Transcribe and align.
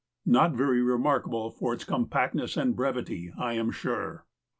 Not 0.25 0.53
very 0.55 0.81
remarkable 0.81 1.51
for 1.51 1.75
its 1.75 1.83
compactness 1.83 2.57
and 2.57 2.75
brevity, 2.75 3.31
I 3.37 3.53
am 3.53 3.69
sure. 3.69 4.25